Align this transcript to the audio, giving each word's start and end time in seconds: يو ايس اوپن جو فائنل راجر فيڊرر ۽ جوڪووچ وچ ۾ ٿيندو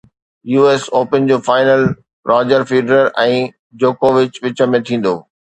يو 0.51 0.61
ايس 0.69 0.83
اوپن 0.97 1.21
جو 1.31 1.37
فائنل 1.49 1.83
راجر 2.31 2.65
فيڊرر 2.71 3.07
۽ 3.27 3.39
جوڪووچ 3.85 4.43
وچ 4.47 4.69
۾ 4.77 4.85
ٿيندو 4.91 5.15